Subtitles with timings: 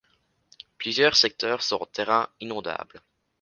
[0.79, 3.03] Plusieurs secteurs sont en terrain inondable.